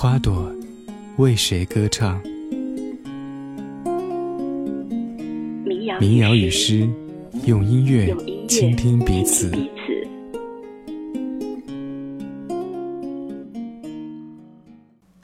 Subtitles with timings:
[0.00, 0.54] 花朵
[1.16, 2.22] 为谁歌唱？
[5.98, 6.88] 民谣与诗，
[7.44, 8.14] 用音乐
[8.46, 9.50] 倾听彼此。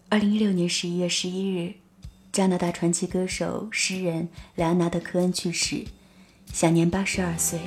[0.08, 1.74] 二零一六年十一月十一日，
[2.32, 5.84] 加拿大传奇歌手、诗人莱昂纳德·科恩去世。
[6.52, 7.60] 享年八十二岁。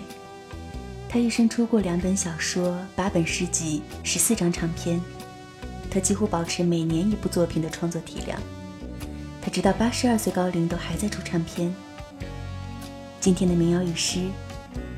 [1.07, 4.99] 他一生出过两本小说、八本诗集、十四张唱片。
[5.97, 8.40] 他几乎保持每年一部作品的创作体量。
[9.41, 11.73] 他直到八十二岁高龄都还在出唱片。
[13.20, 14.20] 今天的民谣与诗，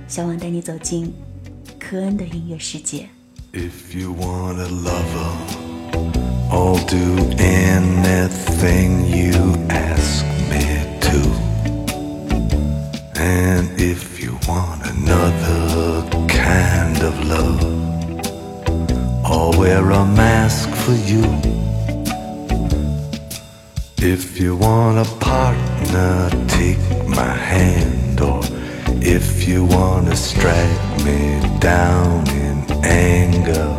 [0.09, 1.13] 小王带你走进
[1.79, 3.07] 科恩的音乐世界。
[3.53, 5.37] If you want a lover,
[6.51, 11.17] I'll do anything you ask me to.
[13.15, 17.98] And if you want another kind of love,
[19.31, 21.23] I'll wear a mask for you.
[23.97, 28.19] If you want a partner, take my hand.
[28.21, 28.41] Or
[29.03, 33.69] if you want to strike me down in anger,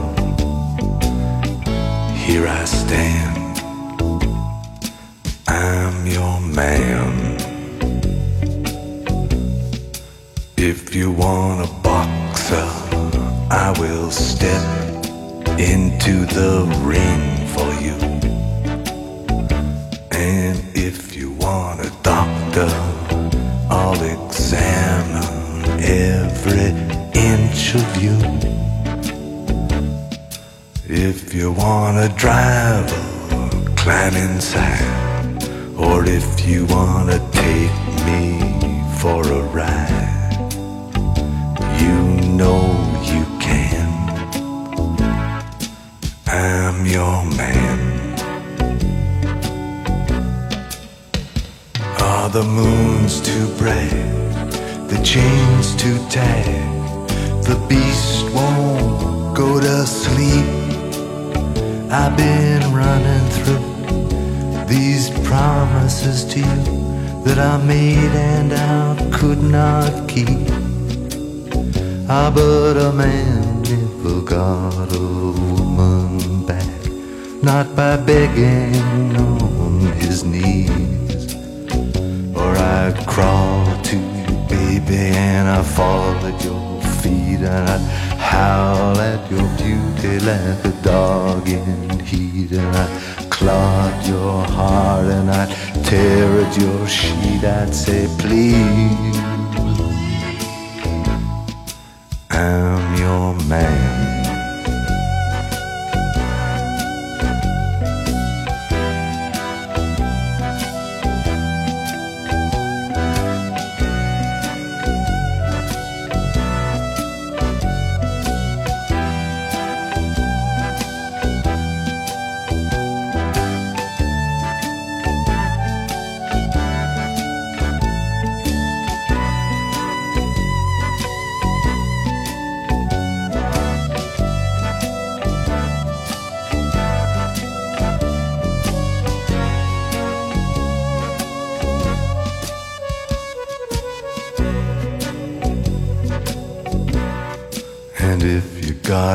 [2.15, 3.59] here I stand.
[5.49, 7.39] I'm your man.
[10.57, 11.80] If you want a
[15.61, 17.93] into the ring for you.
[20.11, 22.71] And if you want a doctor,
[23.69, 26.71] I'll examine every
[27.13, 28.17] inch of you.
[30.89, 33.03] If you want a driver,
[33.77, 35.45] climb inside.
[35.77, 37.77] Or if you want to take
[38.07, 38.23] me
[38.99, 40.00] for a ride
[46.91, 47.79] your man.
[52.01, 53.91] Are the moons too bright?
[54.89, 56.67] The chains too tight?
[57.49, 60.47] The beast won't go to sleep.
[61.93, 66.61] I've been running through these promises to you
[67.25, 70.49] that I made and I could not keep.
[72.09, 75.40] Ah, but a man never got a woman back,
[77.43, 81.35] not by begging on his knees.
[82.37, 87.81] Or I'd crawl to you, baby, and I'd fall at your feet, and I'd
[88.19, 95.31] howl at your beauty like a dog in heat, and I'd clog your heart, and
[95.31, 95.51] I'd
[95.85, 97.45] tear at your sheet.
[97.45, 99.17] I'd say, please.
[102.31, 104.10] I'm your man.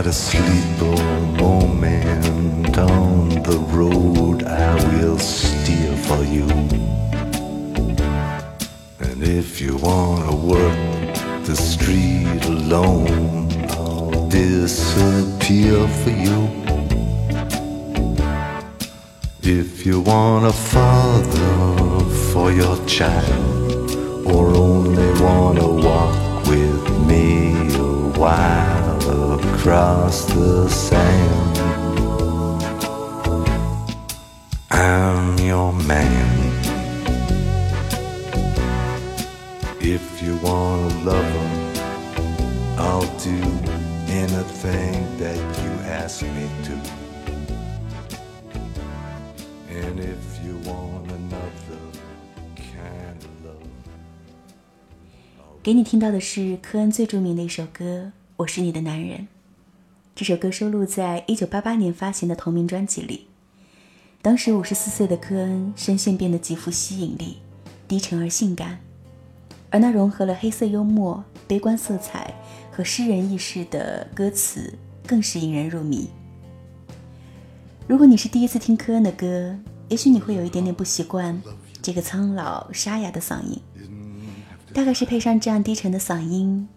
[0.06, 0.12] You
[0.80, 6.48] got a moment on the road, I will steer for you.
[9.00, 11.16] And if you wanna work
[11.46, 16.52] the street alone, I'll disappear for you.
[19.42, 23.90] If you want a father for your child,
[24.24, 28.55] or only wanna walk with me a while
[29.66, 31.58] across the sand.
[34.70, 36.52] I'm your man.
[39.82, 41.54] If you wanna love him,
[42.78, 43.40] I'll do
[44.22, 46.76] anything that you ask me to.
[49.82, 51.82] And if you want another
[52.56, 53.68] kind of love.
[55.64, 57.84] 给你听到的是科恩最著名的一首歌
[58.38, 59.22] 《我是你的男人》。
[60.16, 63.28] 这首歌收录在1988年发行的同名专辑里。
[64.22, 67.40] 当时54岁的科恩声线变得极富吸引力，
[67.86, 68.80] 低沉而性感，
[69.70, 72.34] 而那融合了黑色幽默、悲观色彩
[72.72, 74.74] 和诗人意识的歌词
[75.06, 76.08] 更是引人入迷。
[77.86, 79.54] 如果你是第一次听科恩的歌，
[79.90, 81.44] 也许你会有一点点不习惯
[81.82, 83.60] 这个苍老沙哑的嗓音。
[84.74, 86.70] 大概是配上这样低沉的嗓音，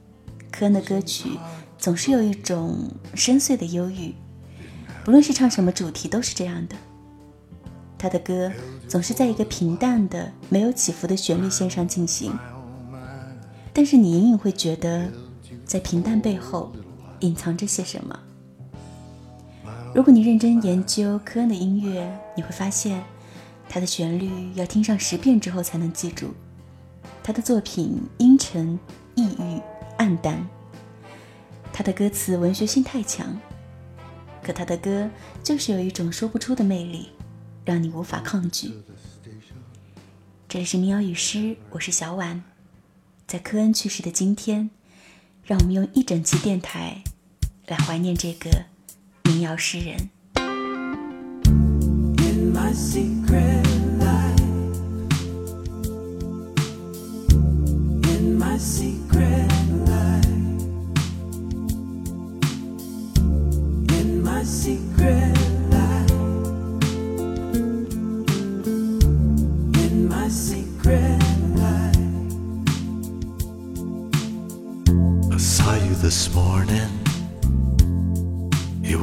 [0.51, 1.31] 科恩的歌曲
[1.79, 4.15] 总是有一种深邃的忧郁。
[5.05, 6.77] 不论是唱什么主题，都是这样的。
[7.97, 8.53] 他的歌
[8.87, 12.33] 总是在一个平淡的、没有起伏的旋律线上进行，
[13.73, 15.11] 但是你隐隐会觉得，
[15.65, 16.71] 在平淡背后
[17.21, 18.19] 隐藏着些什么。
[19.95, 23.03] 如果你认真研究科恩的音乐，你会发现，
[23.69, 26.35] 他的旋律要听上十遍之后才能记住。
[27.23, 28.79] 他的作品阴沉、
[29.15, 29.61] 抑郁、
[29.97, 30.47] 暗淡。
[31.79, 33.39] 他的歌词文学性太强，
[34.43, 35.09] 可他的歌
[35.45, 37.11] 就是有一种说不出的魅力，
[37.65, 38.73] 让你无法抗拒。
[40.49, 42.43] 这里是民谣与诗，我是小婉。
[43.29, 44.71] 在科恩去世的今天，
[45.45, 47.05] 让我们用一整期电台
[47.69, 48.51] 来怀念这个
[49.23, 50.11] 民谣诗人。
[52.75, 53.63] secret
[54.01, 54.39] life.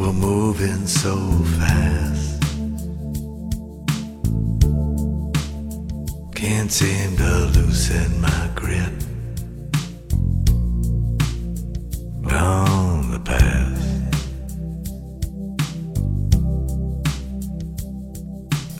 [0.06, 1.16] were moving so
[1.58, 2.42] fast.
[6.36, 8.94] Can't seem to loosen my grip
[12.32, 13.82] on the past.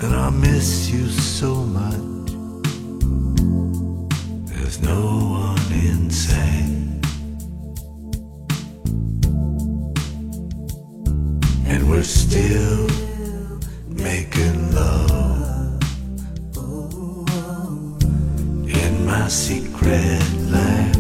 [0.04, 2.30] And I miss you so much.
[4.50, 5.02] There's no
[5.32, 5.45] one.
[19.86, 20.96] red light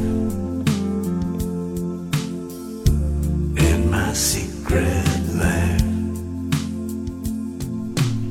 [3.67, 5.81] in my secret life.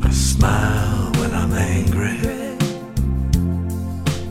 [0.02, 2.20] I smile when I'm angry.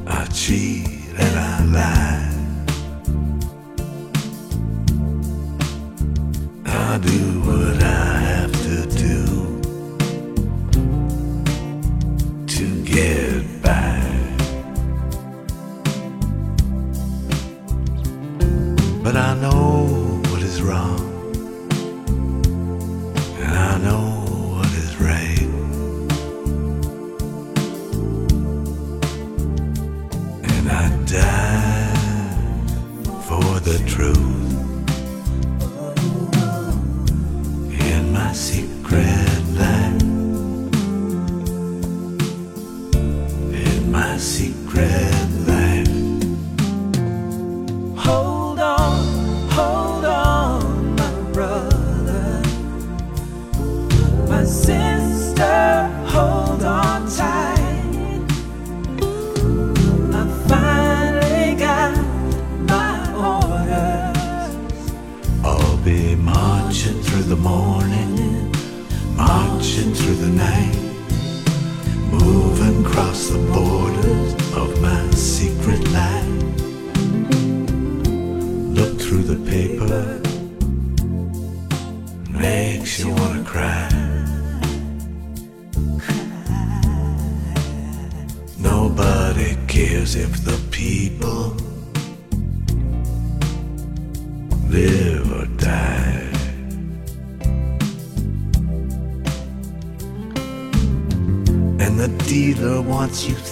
[0.08, 0.88] I cheat
[1.18, 2.23] and I lie.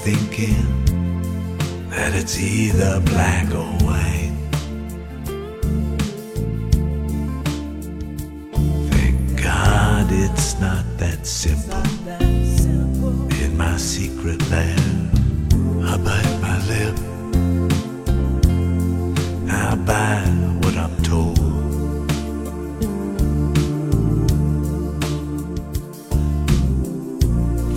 [0.04, 0.66] thinking
[1.92, 4.34] that it's either black or white.
[8.90, 11.84] Thank God it's not that simple.
[13.44, 15.12] In my secret land,
[15.86, 16.98] I bite my lip.
[19.52, 20.26] I buy
[20.62, 21.38] what I'm told.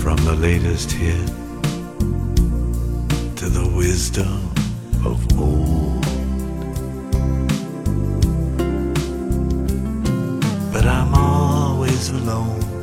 [0.00, 1.43] From the latest hit
[3.94, 4.50] wisdom
[5.06, 6.02] of old.
[10.72, 12.73] But I'm always alone.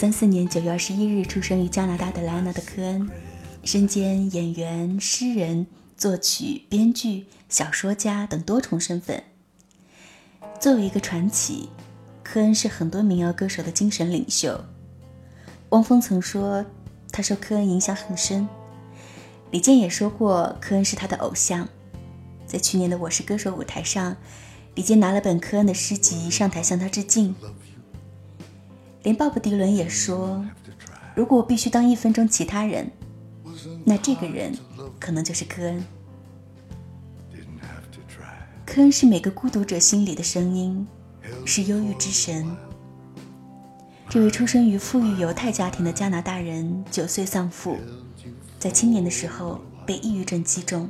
[0.00, 3.06] 三四年九月二十一日出生于加拿大的莱昂纳德·科恩，
[3.64, 9.22] 身兼演员、诗人、作曲、编剧、小说家等多重身份。
[10.58, 11.68] 作为一个传奇，
[12.22, 14.64] 科恩是很多民谣歌手的精神领袖。
[15.68, 16.64] 汪峰曾说
[17.12, 18.48] 他受科恩影响很深，
[19.50, 21.68] 李健也说过科恩是他的偶像。
[22.46, 24.16] 在去年的《我是歌手》舞台上，
[24.76, 27.34] 李健拿了本科恩的诗集上台向他致敬。
[29.02, 30.44] 连鲍勃迪伦也说，
[31.14, 32.90] 如果我必须当一分钟其他人，
[33.84, 34.52] 那这个人
[34.98, 35.84] 可能就是科恩。
[38.66, 40.86] 科恩是每个孤独者心里的声音，
[41.44, 42.46] 是忧郁之神。
[44.08, 47.78] 这位出生于富裕犹太家庭的加拿大人，九岁丧父，
[48.58, 50.88] 在青年的时候被抑郁症击中。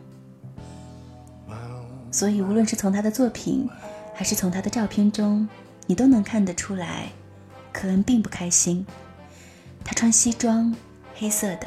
[2.11, 3.69] 所以，无论是从他的作品，
[4.15, 5.49] 还是从他的照片中，
[5.87, 7.11] 你都能看得出来，
[7.73, 8.85] 科恩并不开心。
[9.85, 10.75] 他穿西装，
[11.15, 11.67] 黑色的，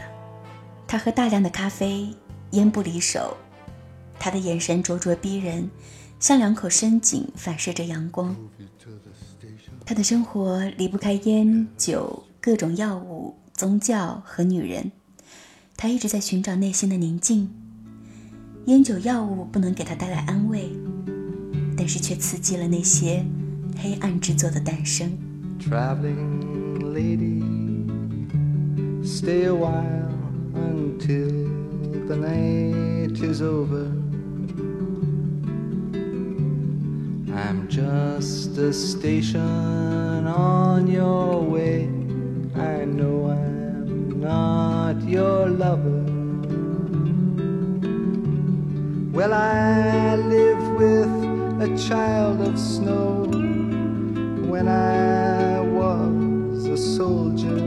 [0.88, 2.14] 他喝大量的咖啡，
[2.52, 3.36] 烟不离手，
[4.20, 5.70] 他的眼神灼灼逼人，
[6.20, 8.36] 像两口深井反射着阳光。
[9.86, 14.92] 他的生活离不开烟酒、各种药物、宗教和女人。
[15.76, 17.52] 他一直在寻找内心的宁静。
[18.68, 20.72] 烟酒药物不能给他带来安慰，
[21.76, 23.26] 但是却刺激了那些
[23.78, 25.12] 黑暗之作的诞生。
[25.70, 27.40] Traveling lady,
[29.02, 30.20] stay a while
[30.56, 31.30] until
[32.06, 33.86] the night is over.
[37.34, 39.40] I'm just a station
[40.28, 41.84] on your way.
[42.56, 46.04] I know I'm not your lover.
[49.14, 53.24] Well, I live with a child of snow
[54.50, 55.23] when I
[56.98, 57.58] soldier,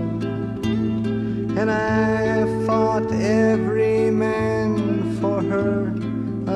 [1.59, 5.87] and I fought every man for her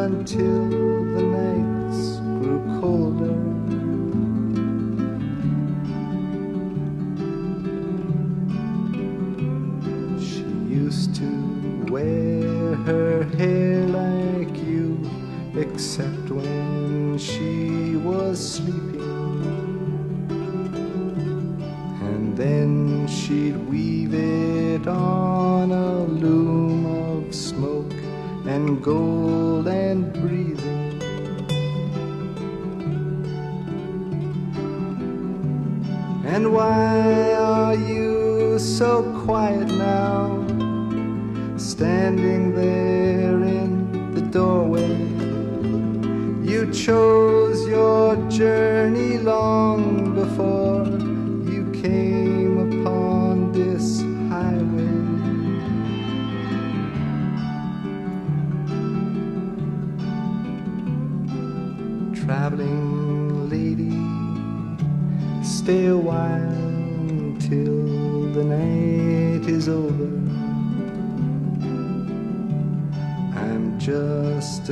[0.04, 0.79] until
[28.80, 31.02] and gold and breathing.
[36.24, 39.02] And why are you so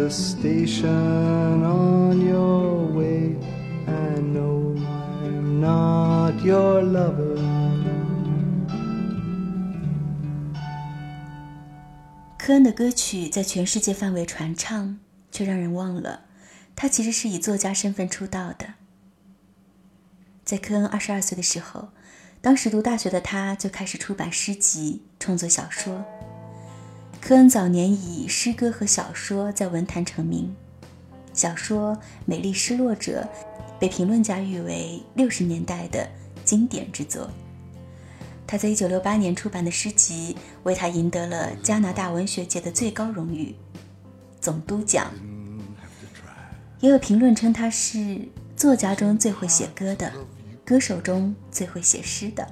[0.08, 3.36] just a station on your way.
[3.86, 4.74] I know
[5.22, 7.36] I'm not your lover.
[12.38, 14.98] 科恩的歌曲在全世界范围传唱，
[15.30, 16.22] 却让人忘了，
[16.74, 18.74] 他其实是以作家身份出道的。
[20.42, 21.88] 在科恩二十二岁的时候，
[22.40, 26.02] 当时读大学的他就开始出版诗集、创作小说。
[27.28, 30.56] 科恩早年以诗歌和小说在文坛成名，
[31.34, 31.94] 小说
[32.24, 33.28] 《美丽失落者》
[33.78, 36.08] 被评论家誉为六十年代的
[36.42, 37.30] 经典之作。
[38.46, 43.54] 他在1968年出版的诗集为他赢得了加拿大文学界的最高荣誉——
[44.40, 45.12] 总督奖。
[46.80, 50.10] 也有评论称他是作家中最会写歌的，
[50.64, 52.48] 歌手中最会写诗的。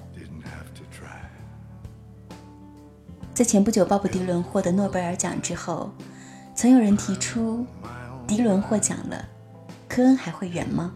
[3.36, 5.92] 在前不久鲍勃迪伦获得诺贝尔奖之后，
[6.54, 7.66] 曾有人提出，
[8.26, 9.26] 迪伦获奖了，
[9.86, 10.94] 科恩还会远吗？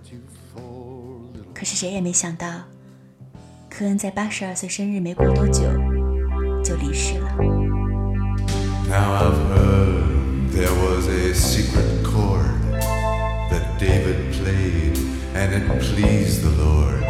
[1.53, 2.63] 可是谁也没想到。
[3.69, 5.65] 科恩在八十二岁生日没过多久
[6.65, 7.31] 就离世了。
[8.89, 12.57] Now I've heard there was a secret chord
[13.51, 14.97] that David played
[15.35, 17.05] and it pleased the Lord.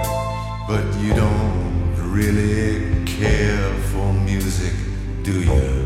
[0.67, 4.75] But you don't really care for music,
[5.23, 5.80] do you?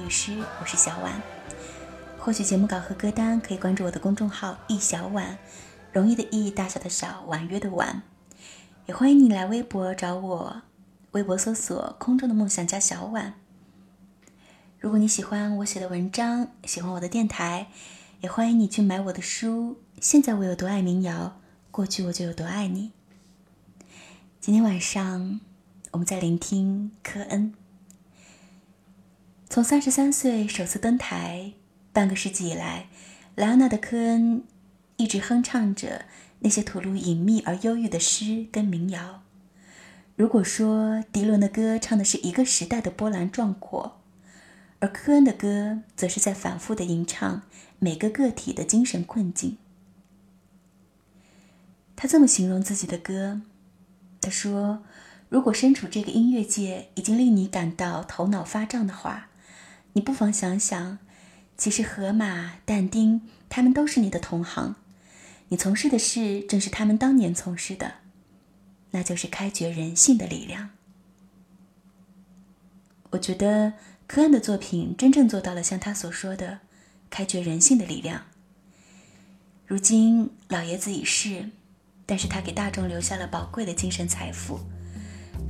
[0.00, 1.20] 律师，我是小婉。
[2.18, 5.36] 获取节目稿和歌单，可以关注我的公众号“易小婉”，
[5.92, 8.02] 容易的易，大小的小，婉约的婉。
[8.86, 10.62] 也欢迎你来微博找我，
[11.10, 13.34] 微博搜索“空中的梦想家小婉”。
[14.80, 17.66] 如果你喜欢我写的文章，喜欢我的电台，
[18.22, 19.78] 也欢迎你去买我的书。
[20.00, 21.38] 现在我有多爱民谣，
[21.70, 22.92] 过去我就有多爱你。
[24.40, 25.40] 今天晚上，
[25.90, 27.54] 我们在聆听科恩。
[29.52, 31.54] 从三十三岁首次登台。
[31.92, 32.86] 半个世纪以来，
[33.34, 34.44] 莱昂纳德·科恩
[34.96, 36.04] 一直哼唱着
[36.38, 39.24] 那些吐露隐秘而忧郁的诗跟民谣。
[40.14, 44.00] 如果说迪伦的歌唱的是一个时代的波澜壮阔，
[44.78, 47.42] 而科恩的歌则是在反复的吟唱
[47.80, 49.58] 每个个体的精神困境。
[51.96, 53.42] 他这么形容自己的歌
[54.22, 54.84] ：“他说，
[55.28, 59.29] 如果身处这个音乐界已经令你感到头脑发胀的话，
[59.92, 60.98] 你不妨想想。”
[61.56, 64.76] 其实，河马、但丁，他们都是你的同行。
[65.48, 67.96] 你从事的事正是他们当年从事的，
[68.92, 70.70] 那就是开掘人性的力量。
[73.10, 73.74] 我觉得
[74.06, 76.60] 科恩的作品真正做到了像他所说的
[77.10, 78.22] 开掘人性的力量。
[79.66, 81.50] 如今老爷子已逝，
[82.06, 84.60] 但是他给大众留下了宝贵的精神财富，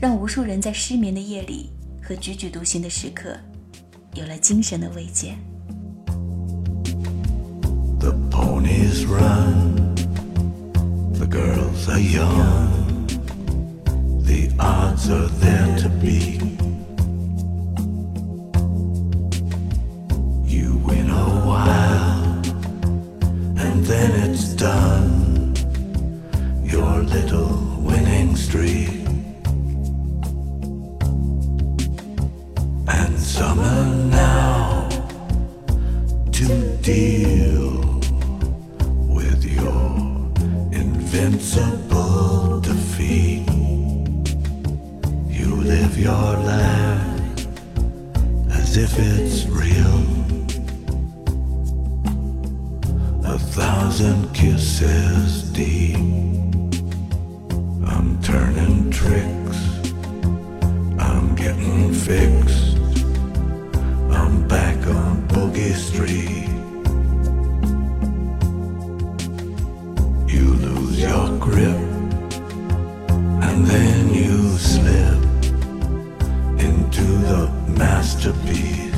[0.01, 1.71] 让无数人在失眠的夜里
[2.03, 3.39] 和踽踽独行的时刻，
[4.16, 5.36] 有了精神的慰藉。
[8.00, 9.96] The ponies run,
[11.14, 13.08] the girls are young,
[14.24, 16.42] the odds are there to beat.
[20.46, 22.42] You win a while,
[23.58, 25.56] and then it's done.
[26.64, 28.99] Your little winning streak.
[73.67, 75.23] Then you slip
[76.61, 78.90] into the masterpiece.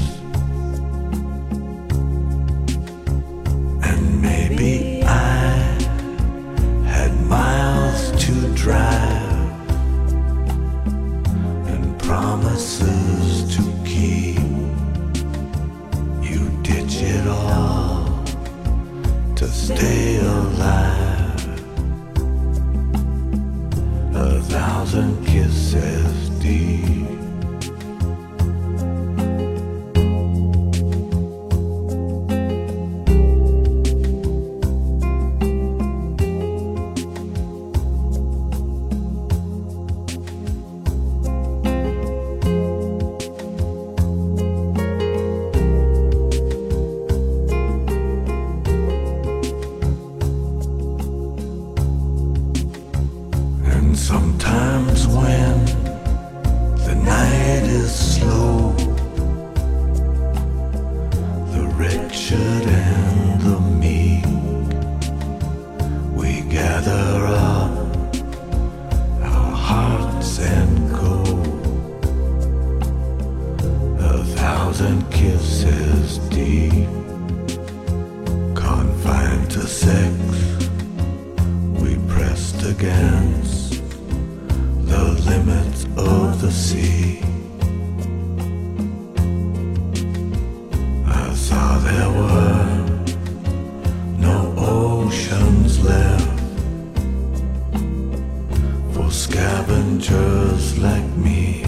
[100.03, 101.62] just like me.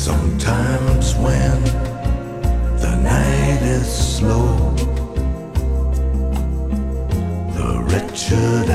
[0.00, 1.62] Sometimes when
[2.80, 3.86] the night is
[4.16, 4.74] slow,
[7.52, 8.70] the wretched